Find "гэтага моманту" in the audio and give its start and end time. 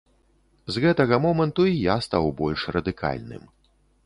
0.85-1.67